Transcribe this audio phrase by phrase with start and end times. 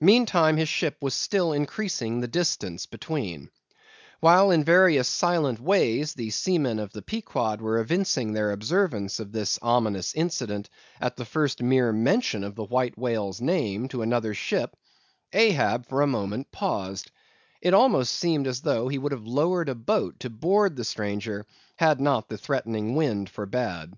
[0.00, 3.50] Meantime his ship was still increasing the distance between.
[4.20, 9.32] While in various silent ways the seamen of the Pequod were evincing their observance of
[9.32, 14.32] this ominous incident at the first mere mention of the White Whale's name to another
[14.32, 14.78] ship,
[15.34, 17.10] Ahab for a moment paused;
[17.60, 21.44] it almost seemed as though he would have lowered a boat to board the stranger,
[21.76, 23.92] had not the threatening wind forbade.